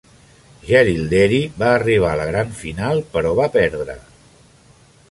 Jerilderie 0.69 1.51
va 1.65 1.69
arribar 1.73 2.09
a 2.17 2.19
la 2.23 2.27
gran 2.31 2.51
final, 2.63 3.05
però 3.15 3.39
va 3.43 3.51
perdre. 3.61 4.01